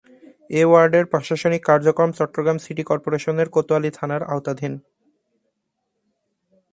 [0.49, 4.73] এ ওয়ার্ডের প্রশাসনিক কার্যক্রম চট্টগ্রাম সিটি কর্পোরেশনের কোতোয়ালী থানার আওতাধীন।